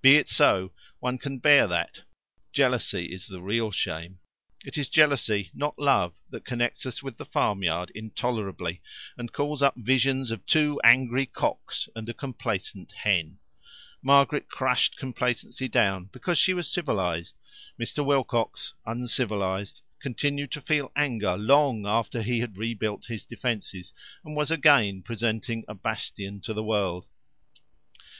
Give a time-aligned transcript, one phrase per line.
[0.00, 0.70] Be it so:
[1.00, 2.02] one can bear that;
[2.52, 4.20] jealousy is the real shame.
[4.64, 8.80] It is jealousy, not love, that connects us with the farmyard intolerably,
[9.18, 13.40] and calls up visions of two angry cocks and a complacent hen.
[14.00, 17.36] Margaret crushed complacency down because she was civilized.
[17.76, 18.06] Mr.
[18.06, 23.92] Wilcox, uncivilized, continued to feel anger long after he had rebuilt his defences,
[24.24, 27.08] and was again presenting a bastion to the world.